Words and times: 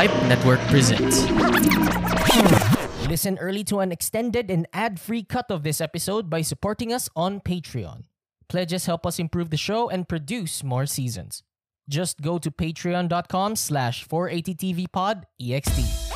Pipe 0.00 0.22
Network 0.22 0.60
presents. 0.60 1.28
Listen 3.06 3.36
early 3.36 3.62
to 3.64 3.80
an 3.80 3.92
extended 3.92 4.50
and 4.50 4.66
ad-free 4.72 5.24
cut 5.24 5.50
of 5.50 5.62
this 5.62 5.78
episode 5.78 6.30
by 6.30 6.40
supporting 6.40 6.90
us 6.90 7.10
on 7.14 7.38
Patreon. 7.38 8.04
Pledges 8.48 8.86
help 8.86 9.04
us 9.04 9.18
improve 9.18 9.50
the 9.50 9.58
show 9.58 9.90
and 9.90 10.08
produce 10.08 10.64
more 10.64 10.86
seasons. 10.86 11.42
Just 11.86 12.22
go 12.22 12.38
to 12.38 12.50
patreon.com 12.50 13.56
slash 13.56 14.08
480tvpod.ext. 14.08 16.09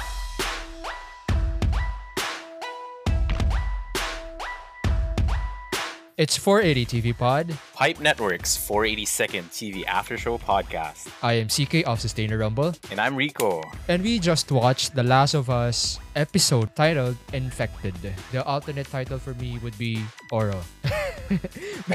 It's 6.16 6.36
480 6.36 6.86
TV 6.86 7.10
Pod. 7.18 7.58
Pipe 7.74 7.98
Network's 7.98 8.54
482nd 8.56 9.50
TV 9.50 9.84
After 9.84 10.16
Show 10.16 10.38
podcast. 10.38 11.10
I 11.24 11.34
am 11.42 11.48
CK 11.50 11.82
of 11.88 11.98
Sustainer 12.00 12.38
Rumble, 12.38 12.72
And 12.92 13.00
I'm 13.00 13.16
Rico. 13.16 13.62
and 13.88 14.00
we 14.00 14.20
just 14.20 14.52
watched 14.52 14.94
The 14.94 15.02
Last 15.02 15.34
of 15.34 15.50
Us 15.50 15.98
episode 16.14 16.70
titled 16.76 17.16
Infected. 17.32 17.94
The 18.30 18.44
alternate 18.44 18.86
title 18.88 19.18
for 19.18 19.34
me 19.34 19.58
would 19.58 19.76
be 19.76 20.04
Oral. 20.30 20.62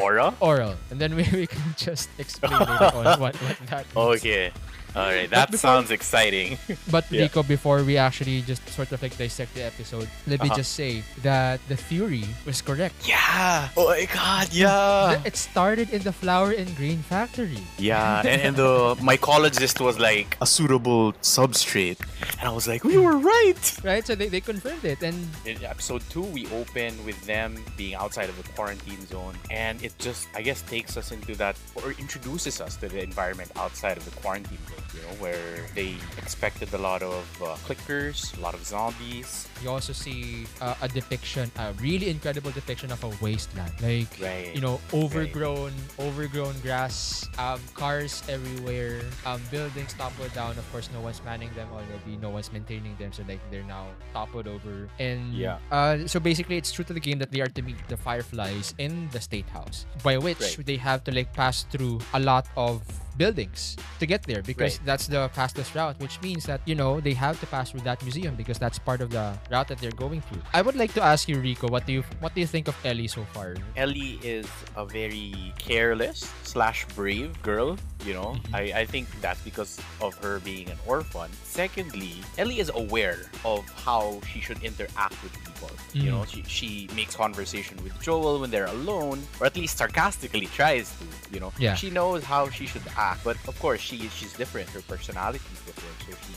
Aura? 0.02 0.34
Oral. 0.42 0.76
And 0.92 1.00
then 1.00 1.16
we, 1.16 1.24
we 1.32 1.48
can 1.48 1.64
just 1.78 2.10
explain 2.18 2.52
on 2.60 3.20
what, 3.22 3.36
what 3.40 3.56
that 3.72 3.86
means. 3.96 4.20
Okay. 4.20 4.52
Alright, 4.96 5.30
that 5.30 5.52
before- 5.52 5.70
sounds 5.70 5.92
exciting. 5.92 6.58
But 6.92 7.06
Yeah. 7.12 7.22
Rico, 7.30 7.44
before 7.44 7.84
we 7.84 7.98
actually 7.98 8.42
just 8.42 8.66
sort 8.74 8.92
of 8.92 9.02
like 9.02 9.16
dissect 9.18 9.54
the 9.54 9.64
episode, 9.64 10.10
let 10.26 10.42
me 10.42 10.50
Uh-huh. 10.50 10.58
just 10.58 10.74
say 10.74 11.04
that 11.22 11.60
the 11.70 11.78
theory 11.78 12.26
was 12.46 12.62
correct. 12.62 12.96
yeah! 13.06 13.70
Oh 13.78 13.88
my 13.94 14.06
god, 14.10 14.50
yeah! 14.52 15.22
It 15.26 15.38
started 15.38 15.90
in 15.94 16.02
the 16.02 16.12
flour 16.12 16.52
and 16.52 16.68
grain 16.76 17.04
factory. 17.06 17.62
Yeah, 17.78 18.26
and, 18.26 18.42
and 18.42 18.54
the 18.56 18.96
mycologist 19.10 19.80
was 19.80 20.00
like 20.00 20.38
a 20.42 20.48
suitable 20.48 21.14
substrate. 21.22 22.02
And 22.40 22.48
I 22.48 22.52
was 22.52 22.68
like, 22.68 22.84
we 22.84 22.98
were 22.98 23.18
right! 23.18 23.78
Right? 23.84 24.06
So 24.06 24.16
they, 24.16 24.28
they 24.28 24.42
confirmed 24.42 24.84
it. 24.86 25.02
And 25.02 25.28
In 25.46 25.64
episode 25.64 26.02
2, 26.10 26.22
we 26.22 26.48
open 26.48 26.94
with 27.06 27.20
them 27.26 27.56
being 27.78 27.96
outside 27.96 28.30
of 28.30 28.38
the 28.42 28.48
quarantine 28.54 29.06
zone. 29.08 29.36
And 29.52 29.82
it 29.84 29.94
just, 30.00 30.28
I 30.36 30.42
guess, 30.42 30.62
takes 30.64 30.98
us 30.98 31.12
into 31.12 31.36
that, 31.36 31.58
or 31.76 31.92
introduces 32.00 32.62
us 32.62 32.76
to 32.78 32.88
the 32.90 33.02
environment 33.04 33.52
outside 33.56 33.98
of 33.98 34.06
the 34.06 34.12
quarantine 34.22 34.58
zone, 34.70 34.84
you 34.96 35.02
know, 35.02 35.14
where 35.20 35.66
they 35.76 35.96
expected 36.18 36.74
a 36.74 36.78
lot 36.78 37.02
of 37.04 37.24
uh, 37.42 37.56
clickers, 37.68 38.38
a 38.38 38.42
lot 38.42 38.54
of 38.54 38.66
zombies. 38.66 39.48
you 39.62 39.70
also 39.70 39.94
see 39.94 40.46
uh, 40.62 40.76
a 40.82 40.88
depiction, 40.88 41.52
a 41.60 41.74
really 41.82 42.10
incredible 42.10 42.52
depiction 42.52 42.92
of 42.92 43.04
a 43.04 43.12
wasteland. 43.22 43.72
Like, 43.82 44.08
Right. 44.22 44.56
you 44.56 44.62
know, 44.62 44.80
overgrown, 44.94 45.74
overgrown 46.00 46.56
grass, 46.62 47.28
um, 47.38 47.60
cars 47.74 48.24
everywhere, 48.30 49.02
um, 49.26 49.42
buildings 49.52 49.94
toppled 49.94 50.34
down. 50.34 50.52
Of 50.58 50.70
course, 50.72 50.90
no 50.94 51.02
one's 51.02 51.22
manning 51.24 51.52
them 51.56 51.68
already. 51.74 52.09
No 52.18 52.30
one's 52.30 52.52
maintaining 52.52 52.96
them, 52.98 53.12
so 53.14 53.24
like 53.28 53.40
they're 53.52 53.64
now 53.68 53.88
toppled 54.14 54.48
over. 54.48 54.90
And 55.00 55.34
Yeah. 55.34 55.58
uh, 55.72 56.08
so 56.08 56.20
basically, 56.20 56.58
it's 56.58 56.72
true 56.72 56.86
to 56.86 56.94
the 56.94 57.00
game 57.00 57.20
that 57.20 57.32
they 57.32 57.42
are 57.42 57.52
to 57.54 57.62
meet 57.62 57.78
the 57.88 57.98
fireflies 57.98 58.74
in 58.78 59.10
the 59.12 59.20
state 59.22 59.48
house, 59.50 59.86
by 60.04 60.18
which 60.18 60.40
Right. 60.42 60.66
they 60.66 60.78
have 60.78 61.04
to 61.06 61.12
like 61.12 61.34
pass 61.34 61.64
through 61.70 62.00
a 62.14 62.20
lot 62.20 62.48
of 62.58 62.82
buildings 63.20 63.76
to 64.00 64.06
get 64.08 64.24
there 64.24 64.40
because 64.42 64.80
Right. 64.80 64.86
that's 64.96 65.08
the 65.12 65.28
fastest 65.36 65.76
route 65.76 66.00
which 66.00 66.16
means 66.24 66.46
that 66.48 66.62
you 66.64 66.72
know 66.72 67.02
they 67.04 67.12
have 67.12 67.36
to 67.44 67.48
pass 67.52 67.72
through 67.76 67.84
that 67.84 68.00
museum 68.08 68.32
because 68.40 68.56
that's 68.58 68.80
part 68.80 69.02
of 69.04 69.12
the 69.12 69.36
route 69.52 69.68
that 69.68 69.76
they're 69.84 69.92
going 70.00 70.22
through 70.24 70.40
i 70.56 70.62
would 70.64 70.80
like 70.80 70.94
to 70.96 71.04
ask 71.04 71.28
you 71.28 71.36
rico 71.36 71.68
what 71.68 71.84
do 71.84 71.92
you 71.92 72.04
what 72.24 72.32
do 72.34 72.40
you 72.40 72.48
think 72.48 72.70
of 72.72 72.80
ellie 72.88 73.12
so 73.12 73.28
far 73.36 73.60
Ellie 73.76 74.24
is 74.24 74.48
a 74.80 74.86
very 74.88 75.52
careless 75.60 76.32
slash 76.48 76.88
brave 76.96 77.36
girl. 77.44 77.76
You 78.08 78.14
know, 78.16 78.40
Mhm. 78.40 78.56
I, 78.56 78.64
I 78.82 78.86
think 78.88 79.12
that's 79.20 79.42
because 79.44 79.76
of 80.00 80.16
her 80.24 80.40
being 80.40 80.72
an 80.72 80.80
orphan. 80.88 81.28
Secondly, 81.44 81.99
Ellie 82.38 82.60
is 82.60 82.70
aware 82.84 83.20
of 83.44 83.62
how 83.86 84.04
she 84.32 84.40
should 84.46 84.62
interact 84.70 85.18
with 85.24 85.34
people. 85.46 85.72
You 85.94 86.04
Mhm. 86.04 86.12
know, 86.14 86.26
she, 86.32 86.40
she 86.58 86.72
makes 87.00 87.14
conversation 87.16 87.76
with 87.86 87.94
Joel 88.06 88.40
when 88.42 88.50
they're 88.54 88.72
alone, 88.80 89.18
or 89.40 89.46
at 89.50 89.56
least 89.56 89.78
sarcastically 89.78 90.48
tries 90.60 90.88
to. 91.00 91.06
You 91.34 91.40
know, 91.44 91.52
Yeah. 91.58 91.76
she 91.82 91.90
knows 91.90 92.22
how 92.34 92.50
she 92.58 92.66
should 92.72 92.88
act, 92.98 93.20
but 93.24 93.38
of 93.52 93.56
course 93.64 93.82
she 93.88 93.98
she's 94.18 94.34
different. 94.42 94.68
Her 94.78 94.82
personality 94.94 95.42
is 95.56 95.62
different, 95.70 95.96
so 96.06 96.12
she 96.26 96.34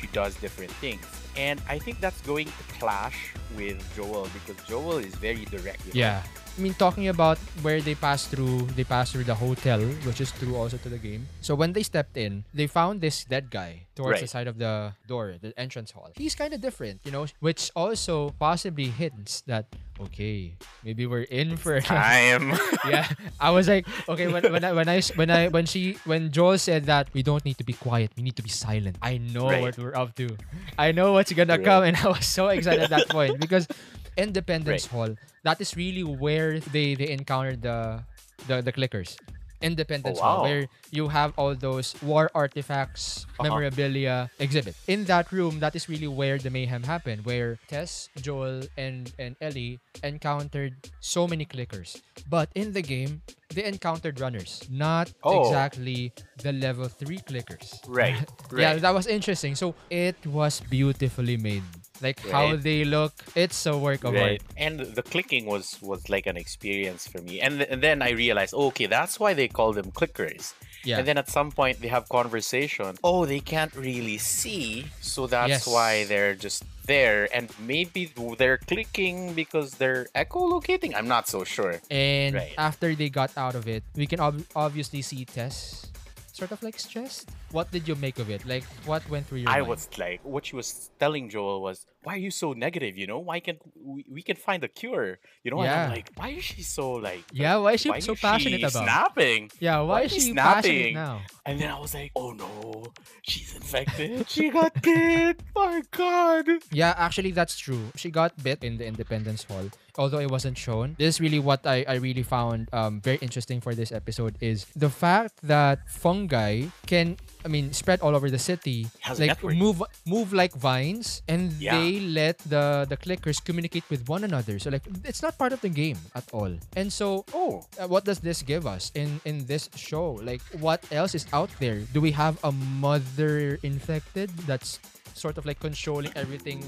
she 0.00 0.06
does 0.20 0.32
different 0.44 0.72
things. 0.84 1.04
And 1.36 1.56
I 1.74 1.76
think 1.84 1.96
that's 2.04 2.20
going 2.32 2.48
to 2.58 2.64
clash 2.78 3.18
with 3.56 3.78
Joel 3.96 4.26
because 4.36 4.58
Joel 4.70 4.98
is 4.98 5.14
very 5.28 5.44
direct. 5.56 5.80
you 5.86 5.92
know? 5.94 6.22
I 6.52 6.60
mean, 6.60 6.74
talking 6.74 7.08
about 7.08 7.38
where 7.64 7.80
they 7.80 7.94
pass 7.94 8.26
through, 8.26 8.68
they 8.76 8.84
pass 8.84 9.10
through 9.12 9.24
the 9.24 9.34
hotel, 9.34 9.80
which 10.04 10.20
is 10.20 10.30
true 10.32 10.54
also 10.54 10.76
to 10.76 10.88
the 10.88 10.98
game. 10.98 11.26
So 11.40 11.54
when 11.54 11.72
they 11.72 11.82
stepped 11.82 12.16
in, 12.16 12.44
they 12.52 12.66
found 12.66 13.00
this 13.00 13.24
dead 13.24 13.48
guy 13.50 13.88
towards 13.96 14.20
the 14.20 14.26
side 14.28 14.46
of 14.46 14.58
the 14.58 14.92
door, 15.08 15.36
the 15.40 15.56
entrance 15.58 15.90
hall. 15.92 16.12
He's 16.14 16.34
kind 16.34 16.52
of 16.52 16.60
different, 16.60 17.00
you 17.04 17.10
know, 17.10 17.24
which 17.40 17.70
also 17.74 18.34
possibly 18.38 18.88
hints 18.92 19.40
that 19.48 19.64
okay, 20.00 20.52
maybe 20.84 21.06
we're 21.06 21.22
in 21.30 21.56
for 21.56 21.76
a 21.76 21.82
time. 21.84 22.52
yeah 22.88 23.06
i 23.38 23.50
was 23.50 23.68
like 23.68 23.86
okay 24.08 24.26
when, 24.26 24.42
when 24.50 24.64
i 24.64 24.72
when 24.72 24.88
i 24.88 24.98
when 25.14 25.30
i 25.30 25.46
when 25.46 25.64
she 25.64 25.94
when 26.04 26.32
joel 26.32 26.58
said 26.58 26.86
that 26.86 27.06
we 27.14 27.22
don't 27.22 27.44
need 27.44 27.54
to 27.56 27.62
be 27.62 27.72
quiet 27.74 28.10
we 28.16 28.22
need 28.24 28.34
to 28.34 28.42
be 28.42 28.48
silent 28.50 28.96
i 29.00 29.18
know 29.18 29.46
Right. 29.46 29.60
what 29.62 29.78
we're 29.78 29.94
up 29.94 30.16
to 30.16 30.34
i 30.78 30.90
know 30.90 31.12
what's 31.12 31.30
gonna 31.30 31.54
Right. 31.54 31.62
come 31.64 31.84
and 31.84 31.94
i 31.96 32.08
was 32.08 32.26
so 32.26 32.48
excited 32.48 32.82
at 32.82 32.90
that 32.90 33.06
point 33.06 33.38
because 33.38 33.68
independence 34.16 34.86
Right. 34.86 34.92
hall 34.92 35.10
that 35.44 35.60
is 35.60 35.74
really 35.76 36.04
where 36.04 36.60
they 36.72 36.94
they 36.94 37.08
encountered 37.10 37.62
the 37.62 38.02
the, 38.46 38.62
the 38.62 38.72
clickers 38.72 39.16
independence 39.62 40.18
Oh, 40.18 40.22
hall 40.22 40.42
where 40.42 40.66
you 40.90 41.06
have 41.06 41.32
all 41.38 41.54
those 41.54 41.94
war 42.02 42.26
artifacts 42.34 43.24
Uh-huh. 43.38 43.46
memorabilia 43.46 44.26
exhibit 44.42 44.74
in 44.90 45.04
that 45.06 45.30
room 45.30 45.60
that 45.62 45.74
is 45.78 45.86
really 45.88 46.10
where 46.10 46.36
the 46.38 46.50
mayhem 46.50 46.82
happened 46.82 47.24
where 47.24 47.58
tess 47.70 48.10
joel 48.20 48.62
and 48.76 49.14
and 49.22 49.36
ellie 49.40 49.78
encountered 50.02 50.74
so 50.98 51.26
many 51.30 51.46
clickers 51.46 52.02
but 52.26 52.50
in 52.58 52.72
the 52.74 52.82
game 52.82 53.22
they 53.54 53.62
encountered 53.64 54.18
runners 54.18 54.66
not 54.68 55.06
Oh. 55.22 55.46
exactly 55.46 56.10
the 56.42 56.50
level 56.52 56.88
3 56.90 57.18
clickers 57.22 57.78
right. 57.86 58.18
yeah 58.58 58.74
that 58.82 58.90
was 58.92 59.06
interesting 59.06 59.54
so 59.54 59.74
it 59.90 60.18
was 60.26 60.58
beautifully 60.68 61.36
made 61.38 61.62
like 62.02 62.18
how 62.34 62.56
they 62.56 62.84
look 62.84 63.12
it's 63.34 63.64
a 63.66 63.76
work 63.76 64.02
of 64.04 64.12
Right. 64.14 64.40
art 64.42 64.42
And 64.56 64.80
the 64.98 65.02
clicking 65.02 65.44
was 65.46 65.78
was 65.80 66.08
like 66.14 66.26
an 66.26 66.36
experience 66.36 67.06
for 67.06 67.20
me. 67.22 67.40
And, 67.44 67.52
th- 67.58 67.68
and 67.72 67.80
then 67.82 68.02
I 68.02 68.10
realized, 68.10 68.52
oh, 68.56 68.66
okay, 68.74 68.86
that's 68.86 69.18
why 69.22 69.32
they 69.34 69.48
call 69.48 69.72
them 69.72 69.88
clickers. 69.98 70.52
yeah 70.84 70.98
And 70.98 71.06
then 71.08 71.16
at 71.22 71.28
some 71.30 71.50
point 71.60 71.80
they 71.82 71.88
have 71.96 72.04
conversation. 72.08 72.98
Oh, 73.04 73.24
they 73.32 73.40
can't 73.52 73.74
really 73.88 74.18
see, 74.18 74.86
so 75.00 75.26
that's 75.26 75.62
Yes. 75.62 75.74
why 75.74 75.90
they're 76.10 76.34
just 76.46 76.62
there. 76.86 77.28
And 77.36 77.46
maybe 77.62 78.10
they're 78.40 78.58
clicking 78.58 79.34
because 79.34 79.68
they're 79.80 80.06
echolocating. 80.18 80.92
I'm 80.98 81.06
not 81.16 81.24
so 81.34 81.44
sure. 81.44 81.74
And 81.90 82.34
Right. 82.34 82.54
after 82.58 82.88
they 83.00 83.08
got 83.08 83.30
out 83.44 83.54
of 83.54 83.64
it, 83.68 83.82
we 83.94 84.06
can 84.10 84.18
ob- 84.20 84.44
obviously 84.56 85.02
see 85.02 85.22
Tess 85.24 85.86
sort 86.32 86.50
of 86.50 86.58
like 86.66 86.78
stressed. 86.78 87.28
What 87.52 87.70
did 87.70 87.86
you 87.86 87.94
make 87.96 88.18
of 88.18 88.30
it? 88.30 88.44
Like, 88.46 88.64
what 88.86 89.08
went 89.08 89.26
through 89.26 89.38
your 89.40 89.50
I 89.50 89.58
mind? 89.60 89.68
was 89.68 89.88
like, 89.98 90.20
what 90.24 90.46
she 90.46 90.56
was 90.56 90.90
telling 90.98 91.28
Joel 91.28 91.62
was, 91.62 91.86
why 92.02 92.14
are 92.14 92.18
you 92.18 92.30
so 92.32 92.52
negative? 92.52 92.96
You 92.98 93.06
know, 93.06 93.18
why 93.20 93.38
can't 93.40 93.60
we, 93.76 94.04
we 94.10 94.22
can 94.22 94.36
find 94.36 94.64
a 94.64 94.68
cure? 94.68 95.18
You 95.44 95.50
know, 95.52 95.62
Yeah. 95.62 95.84
I'm 95.84 95.90
like, 95.90 96.10
why 96.16 96.30
is 96.30 96.42
she 96.44 96.62
so 96.62 96.92
like? 96.92 97.22
Yeah, 97.32 97.56
why 97.56 97.72
is 97.72 97.80
she 97.80 97.90
why 97.90 98.00
so 98.00 98.12
is 98.12 98.20
passionate 98.20 98.58
she 98.60 98.66
about? 98.66 98.82
snapping? 98.84 99.50
yeah, 99.60 99.78
why, 99.80 99.86
why 99.86 100.00
is 100.02 100.12
she 100.12 100.20
snapping? 100.32 100.94
now? 100.94 101.22
And 101.46 101.60
then 101.60 101.70
I 101.70 101.78
was 101.78 101.94
like, 101.94 102.10
oh 102.16 102.32
no, 102.32 102.84
she's 103.22 103.54
infected. 103.54 104.28
she 104.34 104.50
got 104.50 104.80
bit. 104.82 105.40
My 105.54 105.82
God. 105.90 106.46
Yeah, 106.72 106.94
actually, 106.96 107.30
that's 107.32 107.56
true. 107.58 107.90
She 107.96 108.10
got 108.10 108.32
bit 108.42 108.64
in 108.64 108.78
the 108.78 108.86
Independence 108.86 109.44
Hall, 109.44 109.68
although 109.98 110.18
it 110.18 110.30
wasn't 110.30 110.56
shown. 110.58 110.96
This 110.98 111.16
is 111.16 111.20
really 111.20 111.38
what 111.38 111.66
I, 111.66 111.84
I 111.86 111.94
really 111.96 112.22
found 112.22 112.68
um, 112.72 113.00
very 113.00 113.18
interesting 113.18 113.60
for 113.60 113.74
this 113.74 113.92
episode 113.92 114.36
is 114.40 114.66
the 114.74 114.90
fact 114.90 115.34
that 115.42 115.88
fungi 115.88 116.66
can, 116.86 117.16
I 117.44 117.48
mean, 117.48 117.72
spread 117.72 118.00
all 118.00 118.14
over 118.14 118.30
the 118.30 118.38
city, 118.38 118.86
like 119.18 119.42
move 119.42 119.82
move 120.06 120.32
like 120.32 120.54
vines, 120.54 121.22
and 121.28 121.52
Yeah. 121.58 121.74
they 121.78 122.00
let 122.00 122.38
the 122.46 122.86
the 122.88 122.96
clickers 122.96 123.42
communicate 123.42 123.84
with 123.90 124.06
one 124.08 124.22
another. 124.24 124.58
So 124.58 124.70
like, 124.70 124.86
it's 125.04 125.22
not 125.22 125.36
part 125.38 125.52
of 125.52 125.60
the 125.60 125.68
game 125.70 125.98
at 126.14 126.24
all. 126.32 126.50
And 126.76 126.92
so 126.92 127.24
Oh, 127.34 127.64
uh, 127.78 127.86
what 127.88 128.04
does 128.04 128.18
this 128.20 128.42
give 128.42 128.66
us 128.66 128.90
in 128.94 129.20
in 129.24 129.46
this 129.46 129.68
show 129.74 130.18
like 130.22 130.42
what 130.62 130.80
else 130.92 131.14
is 131.14 131.26
out 131.32 131.50
there 131.58 131.80
do 131.92 132.00
we 132.00 132.10
have 132.12 132.38
a 132.44 132.52
mother 132.52 133.58
infected 133.62 134.28
that's 134.46 134.78
sort 135.14 135.36
of 135.38 135.44
like 135.44 135.60
controlling 135.60 136.12
everything 136.16 136.60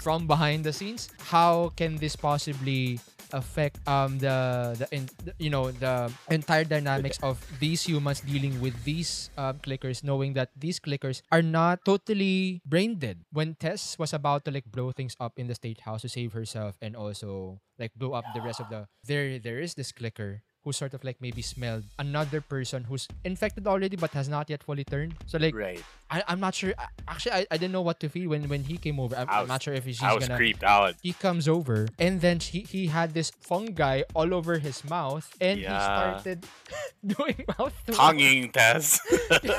from 0.00 0.26
behind 0.26 0.64
the 0.64 0.72
scenes 0.72 1.08
how 1.18 1.70
can 1.76 1.96
this 1.96 2.16
possibly 2.16 2.98
affect 3.32 3.80
um 3.88 4.18
the 4.18 4.76
the, 4.78 4.86
in, 4.94 5.08
you 5.38 5.50
know 5.50 5.70
the 5.70 6.12
entire 6.30 6.64
dynamics 6.64 7.18
of 7.22 7.40
these 7.60 7.82
humans 7.82 8.20
dealing 8.20 8.60
with 8.60 8.76
these 8.84 9.30
um, 9.36 9.58
clickers 9.60 10.04
knowing 10.04 10.32
that 10.34 10.50
these 10.56 10.78
clickers 10.78 11.22
are 11.32 11.42
not 11.42 11.84
totally 11.84 12.60
brain 12.64 12.98
dead. 12.98 13.18
When 13.32 13.54
tess 13.56 13.98
was 13.98 14.12
about 14.12 14.44
to 14.46 14.50
like 14.50 14.70
blow 14.70 14.92
things 14.92 15.16
up 15.20 15.38
in 15.38 15.48
the 15.48 15.54
state 15.54 15.80
house 15.82 16.02
to 16.02 16.08
save 16.08 16.32
herself 16.32 16.76
and 16.80 16.96
also 16.96 17.60
like 17.78 17.92
blow 17.96 18.12
up 18.12 18.24
the 18.34 18.40
rest 18.40 18.60
of 18.60 18.68
the 18.68 18.86
there 19.04 19.38
there 19.38 19.58
is 19.58 19.74
this 19.74 19.92
clicker 19.92 20.42
who 20.64 20.72
sort 20.72 20.94
of 20.94 21.02
like 21.02 21.16
maybe 21.20 21.42
smelled 21.42 21.82
another 21.98 22.40
person 22.40 22.84
who's 22.84 23.08
infected 23.24 23.66
already 23.66 23.96
but 23.96 24.10
has 24.12 24.28
not 24.28 24.48
yet 24.48 24.62
fully 24.62 24.84
turned. 24.84 25.14
So 25.26 25.38
like 25.38 25.54
Right. 25.54 25.82
I, 26.10 26.22
I'm 26.28 26.40
not 26.40 26.54
sure. 26.54 26.74
Actually, 27.08 27.32
I, 27.32 27.46
I 27.50 27.56
didn't 27.56 27.72
know 27.72 27.80
what 27.82 27.98
to 28.00 28.08
feel 28.08 28.30
when 28.30 28.48
when 28.48 28.62
he 28.64 28.76
came 28.76 29.00
over. 29.00 29.16
I'm, 29.16 29.28
I 29.28 29.40
I'm 29.40 29.48
not 29.48 29.62
sure 29.62 29.74
if 29.74 29.84
he's 29.84 30.02
I 30.02 30.12
was 30.14 30.28
gonna. 30.28 30.36
creeped 30.36 30.62
out. 30.62 30.94
He 31.02 31.12
comes 31.14 31.48
over 31.48 31.88
and 31.98 32.20
then 32.20 32.38
he, 32.38 32.60
he 32.60 32.86
had 32.86 33.14
this 33.14 33.30
fungi 33.40 34.02
all 34.14 34.32
over 34.34 34.58
his 34.58 34.84
mouth 34.84 35.26
and 35.40 35.58
he 35.58 35.64
started 35.66 36.46
doing 37.06 37.44
mouth 37.58 37.74
to 37.86 37.92
Tonguing 37.92 38.52
Tess. 38.52 39.00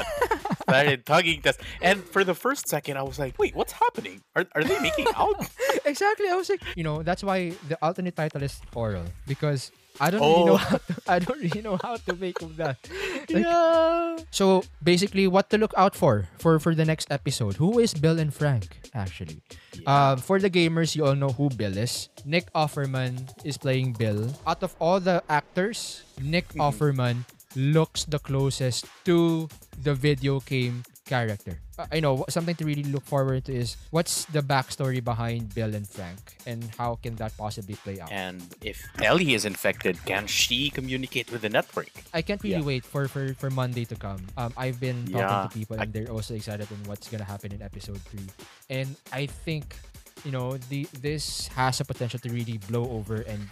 Started 0.64 1.06
tonguing 1.06 1.42
Tess. 1.42 1.58
And 1.82 2.04
for 2.04 2.24
the 2.24 2.34
first 2.34 2.68
second, 2.68 2.98
I 2.98 3.04
was 3.04 3.20
like, 3.20 3.38
wait, 3.38 3.56
what's 3.56 3.74
happening? 3.74 4.22
Are, 4.36 4.46
are 4.56 4.64
they 4.64 4.80
making 4.80 5.08
out? 5.16 5.36
exactly. 5.86 6.28
I 6.30 6.36
was 6.36 6.50
like, 6.50 6.62
you 6.76 6.84
know, 6.84 7.04
that's 7.04 7.24
why 7.24 7.52
the 7.68 7.78
alternate 7.82 8.16
title 8.16 8.42
is 8.44 8.60
oral 8.74 9.04
because 9.28 9.72
I 10.02 10.10
don't 10.10 10.22
really 10.22 10.46
know 10.46 10.54
Oh. 10.54 10.58
how 10.58 10.78
to, 10.78 10.94
I 11.08 11.18
don't 11.20 11.40
really 11.40 11.62
know 11.62 11.78
how 11.82 11.96
to 11.98 12.14
make 12.18 12.42
of 12.42 12.58
that. 12.58 12.78
yeah. 13.30 14.18
So 14.32 14.64
basically, 14.84 15.28
what 15.28 15.50
to 15.52 15.58
look 15.58 15.74
out 15.78 15.96
for 15.96 16.30
for 16.42 16.60
for 16.60 16.74
the 16.76 16.86
next 16.86 17.10
episode? 17.12 17.56
Who 17.58 17.80
is 17.80 17.94
Bill 17.94 18.18
and 18.20 18.34
Frank 18.34 18.90
actually? 18.94 19.42
Um, 19.86 20.18
for 20.22 20.38
the 20.40 20.50
gamers, 20.50 20.96
you 20.96 21.06
all 21.06 21.16
know 21.18 21.30
who 21.34 21.50
Bill 21.50 21.78
is. 21.78 22.10
Nick 22.26 22.52
Offerman 22.54 23.30
is 23.46 23.58
playing 23.58 23.94
Bill. 23.98 24.30
Out 24.46 24.62
of 24.64 24.76
all 24.80 25.00
the 25.00 25.22
actors, 25.30 26.04
Nick 26.22 26.50
Mhm. 26.54 26.62
Offerman 26.66 27.18
looks 27.56 28.06
the 28.06 28.20
closest 28.20 28.86
to 29.06 29.48
the 29.78 29.94
video 29.94 30.40
game 30.46 30.84
character. 31.06 31.63
Uh, 31.78 31.88
I 31.92 32.00
know 32.00 32.26
something 32.30 32.54
to 32.62 32.66
really 32.66 32.84
look 32.84 33.04
forward 33.06 33.46
to 33.46 33.54
is 33.54 33.78
what's 33.90 34.26
the 34.30 34.42
backstory 34.46 35.04
behind 35.04 35.54
Bill 35.56 35.74
and 35.74 35.88
Frank, 35.88 36.38
and 36.46 36.70
how 36.78 37.02
can 37.02 37.16
that 37.18 37.34
possibly 37.38 37.74
play 37.82 38.00
out? 38.00 38.12
And 38.12 38.46
if 38.62 38.86
Ellie 39.02 39.34
is 39.34 39.44
infected, 39.46 39.98
can 40.06 40.28
she 40.28 40.70
communicate 40.70 41.32
with 41.32 41.42
the 41.42 41.50
network? 41.50 41.90
I 42.14 42.22
can't 42.22 42.42
really 42.44 42.62
Yeah. 42.62 42.78
wait 42.78 42.86
for, 42.86 43.08
for 43.10 43.34
for 43.34 43.50
Monday 43.50 43.86
to 43.90 43.96
come. 43.98 44.22
Um, 44.38 44.54
I've 44.56 44.78
been 44.80 45.02
talking 45.10 45.18
Yeah, 45.18 45.50
to 45.50 45.54
people 45.54 45.82
and 45.82 45.90
they're 45.90 46.14
also 46.14 46.38
excited 46.38 46.70
on 46.70 46.78
what's 46.86 47.10
gonna 47.10 47.26
happen 47.26 47.50
in 47.52 47.62
episode 47.66 47.98
three. 48.06 48.30
And 48.70 48.94
I 49.12 49.26
think, 49.26 49.74
you 50.22 50.30
know, 50.32 50.62
the 50.70 50.86
this 51.02 51.50
has 51.58 51.82
a 51.82 51.86
potential 51.86 52.22
to 52.22 52.30
really 52.30 52.62
blow 52.70 52.86
over 52.94 53.26
and 53.26 53.50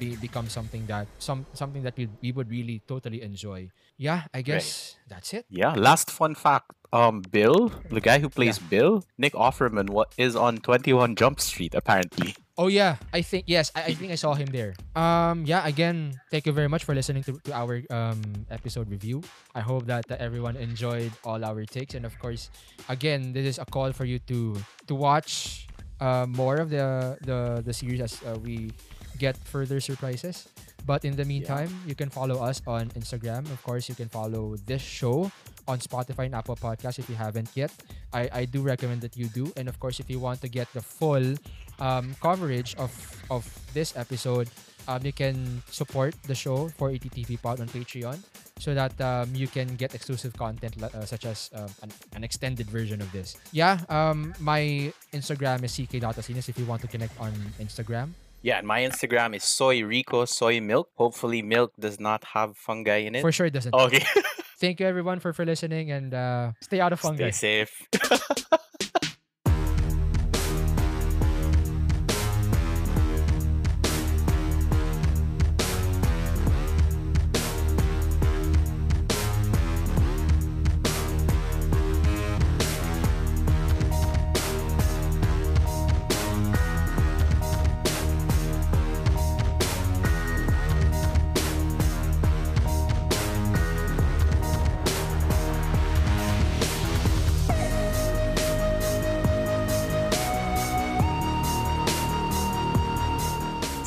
be, 0.00 0.16
become 0.16 0.48
something 0.48 0.86
that 0.88 1.04
some 1.20 1.44
something 1.52 1.84
that 1.84 2.00
we, 2.00 2.08
we 2.24 2.32
would 2.32 2.48
really 2.48 2.80
totally 2.88 3.20
enjoy. 3.20 3.68
Yeah, 4.00 4.24
I 4.32 4.40
guess 4.40 4.96
that's 5.04 5.34
it. 5.36 5.44
Yeah. 5.52 5.74
Last 5.76 6.08
fun 6.10 6.32
fact. 6.34 6.72
Um, 6.92 7.20
Bill, 7.20 7.68
the 7.90 8.00
guy 8.00 8.18
who 8.18 8.28
plays 8.28 8.58
Bill, 8.58 9.04
Nick 9.18 9.34
Offerman, 9.34 9.90
what 9.90 10.14
is 10.16 10.34
on 10.34 10.58
Twenty 10.58 10.92
One 10.92 11.16
Jump 11.16 11.40
Street 11.40 11.74
apparently. 11.74 12.34
Oh 12.56 12.66
yeah, 12.66 12.96
I 13.12 13.22
think 13.22 13.44
yes, 13.46 13.70
I, 13.76 13.92
I 13.92 13.94
think 13.94 14.10
I 14.10 14.16
saw 14.16 14.34
him 14.34 14.48
there. 14.50 14.74
Um, 14.96 15.44
yeah. 15.46 15.62
Again, 15.66 16.18
thank 16.32 16.46
you 16.46 16.52
very 16.52 16.66
much 16.66 16.82
for 16.82 16.94
listening 16.94 17.22
to, 17.28 17.38
to 17.44 17.52
our 17.52 17.84
um 17.90 18.18
episode 18.50 18.90
review. 18.90 19.22
I 19.54 19.60
hope 19.60 19.86
that 19.86 20.10
uh, 20.10 20.16
everyone 20.18 20.56
enjoyed 20.56 21.12
all 21.22 21.44
our 21.44 21.62
takes, 21.68 21.94
and 21.94 22.04
of 22.04 22.18
course, 22.18 22.50
again, 22.88 23.32
this 23.32 23.46
is 23.46 23.58
a 23.60 23.66
call 23.68 23.92
for 23.92 24.08
you 24.08 24.18
to 24.26 24.56
to 24.88 24.94
watch 24.96 25.68
uh, 26.00 26.26
more 26.26 26.56
of 26.56 26.70
the 26.70 27.20
the 27.22 27.62
the 27.62 27.72
series 27.72 28.00
as 28.00 28.18
uh, 28.24 28.34
we 28.42 28.72
get 29.18 29.36
further 29.36 29.78
surprises. 29.78 30.48
But 30.88 31.04
in 31.04 31.20
the 31.20 31.28
meantime, 31.28 31.68
you 31.84 31.92
can 31.92 32.08
follow 32.08 32.40
us 32.40 32.64
on 32.64 32.88
Instagram. 32.96 33.44
Of 33.52 33.60
course, 33.60 33.92
you 33.92 33.94
can 33.94 34.08
follow 34.08 34.56
this 34.64 34.80
show 34.80 35.28
on 35.68 35.84
Spotify 35.84 36.32
and 36.32 36.34
Apple 36.34 36.56
Podcasts 36.56 36.98
if 36.98 37.12
you 37.12 37.14
haven't 37.14 37.52
yet. 37.52 37.68
I, 38.16 38.24
I 38.32 38.42
do 38.48 38.64
recommend 38.64 39.04
that 39.04 39.12
you 39.12 39.28
do. 39.28 39.52
And 39.60 39.68
of 39.68 39.76
course, 39.76 40.00
if 40.00 40.08
you 40.08 40.16
want 40.16 40.40
to 40.40 40.48
get 40.48 40.64
the 40.72 40.80
full 40.80 41.36
um, 41.76 42.16
coverage 42.24 42.72
of 42.80 42.88
of 43.28 43.44
this 43.76 43.92
episode, 44.00 44.48
um, 44.88 45.04
you 45.04 45.12
can 45.12 45.60
support 45.68 46.16
the 46.24 46.34
show 46.34 46.72
for 46.80 46.88
ATTV 46.88 47.36
Pod 47.36 47.60
on 47.60 47.68
Patreon 47.68 48.16
so 48.56 48.72
that 48.72 48.96
um, 49.04 49.28
you 49.36 49.44
can 49.44 49.68
get 49.76 49.92
exclusive 49.92 50.32
content 50.40 50.72
uh, 50.80 51.04
such 51.04 51.28
as 51.28 51.52
um, 51.52 51.68
an, 51.84 51.92
an 52.16 52.24
extended 52.24 52.64
version 52.72 53.04
of 53.04 53.12
this. 53.12 53.36
Yeah, 53.52 53.84
um, 53.92 54.32
my 54.40 54.88
Instagram 55.12 55.68
is 55.68 55.76
ck.asinas 55.76 56.48
if 56.48 56.56
you 56.56 56.64
want 56.64 56.80
to 56.80 56.88
connect 56.88 57.12
on 57.20 57.36
Instagram. 57.60 58.16
Yeah, 58.42 58.58
and 58.58 58.66
my 58.66 58.80
Instagram 58.80 59.34
is 59.34 59.44
soy 59.44 59.82
rico 59.82 60.24
soy 60.24 60.60
milk. 60.60 60.90
Hopefully, 60.94 61.42
milk 61.42 61.72
does 61.78 61.98
not 61.98 62.24
have 62.24 62.56
fungi 62.56 62.98
in 62.98 63.14
it. 63.14 63.20
For 63.20 63.32
sure, 63.32 63.46
it 63.46 63.52
doesn't. 63.52 63.74
Okay. 63.74 64.04
Thank 64.60 64.80
you 64.80 64.86
everyone 64.86 65.20
for, 65.20 65.32
for 65.32 65.44
listening 65.44 65.90
and 65.90 66.12
uh, 66.12 66.52
stay 66.60 66.80
out 66.80 66.92
of 66.92 66.98
fungi. 66.98 67.30
Stay 67.30 67.66
safe. 67.66 67.88